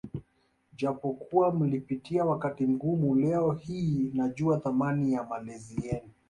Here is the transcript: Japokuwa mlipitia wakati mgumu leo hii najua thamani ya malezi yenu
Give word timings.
Japokuwa 0.77 1.53
mlipitia 1.53 2.25
wakati 2.25 2.65
mgumu 2.67 3.15
leo 3.15 3.51
hii 3.51 4.11
najua 4.13 4.57
thamani 4.59 5.13
ya 5.13 5.23
malezi 5.23 5.87
yenu 5.87 6.09